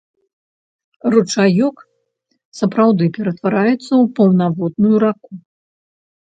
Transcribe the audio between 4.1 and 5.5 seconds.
паўнаводную раку.